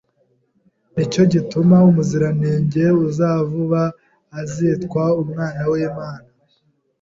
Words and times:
ni 0.93 1.05
cyo 1.11 1.23
gituma 1.33 1.75
Umuziranenge 1.89 2.83
uzavuka 3.07 3.81
azitwa 4.39 5.03
Umwana 5.21 5.61
w’Imana 5.71 6.29